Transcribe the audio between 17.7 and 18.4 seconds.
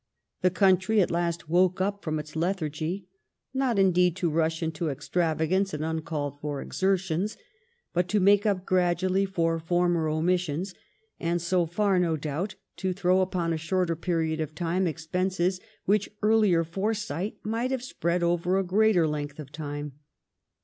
spread